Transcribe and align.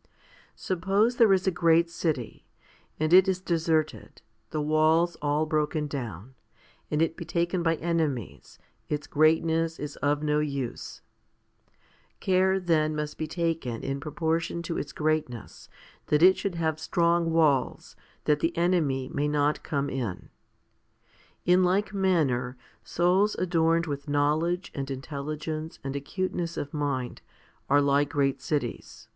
1. 0.00 0.08
SUPPOSE 0.56 1.16
there 1.16 1.30
is 1.30 1.46
a 1.46 1.50
great 1.50 1.90
city, 1.90 2.46
and 2.98 3.12
it 3.12 3.28
is 3.28 3.38
deserted, 3.38 4.22
the 4.48 4.58
walls 4.62 5.18
all 5.20 5.44
broken 5.44 5.86
down, 5.86 6.34
and 6.90 7.02
it 7.02 7.18
be 7.18 7.24
taken 7.26 7.62
by 7.62 7.74
enemies, 7.76 8.58
its 8.88 9.06
greatness 9.06 9.78
is 9.78 9.96
of 9.96 10.22
no 10.22 10.38
use. 10.38 11.02
Care 12.18 12.58
then 12.58 12.96
must 12.96 13.18
be 13.18 13.26
taken 13.26 13.84
in 13.84 14.00
pro 14.00 14.10
portion 14.12 14.62
to 14.62 14.78
its 14.78 14.90
greatness 14.92 15.68
that 16.06 16.22
it 16.22 16.38
should 16.38 16.54
have 16.54 16.80
strong 16.80 17.30
walls, 17.30 17.94
that 18.24 18.40
the 18.40 18.56
enemy 18.56 19.06
may 19.12 19.28
not 19.28 19.62
come 19.62 19.90
in. 19.90 20.30
In 21.44 21.62
like 21.62 21.92
manner, 21.92 22.56
souls 22.82 23.34
adorned 23.34 23.84
with 23.84 24.08
knowledge 24.08 24.72
and 24.74 24.90
intelligence 24.90 25.78
and 25.84 25.94
acuteness 25.94 26.56
of 26.56 26.72
mind 26.72 27.20
are 27.68 27.82
like 27.82 28.08
great 28.08 28.40
cities. 28.40 29.10